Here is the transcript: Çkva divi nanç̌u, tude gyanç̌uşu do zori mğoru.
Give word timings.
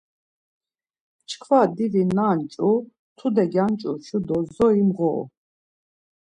Çkva 1.29 1.61
divi 1.75 2.03
nanç̌u, 2.15 2.71
tude 3.17 3.45
gyanç̌uşu 3.53 4.17
do 4.27 4.37
zori 4.55 4.83
mğoru. 4.87 5.23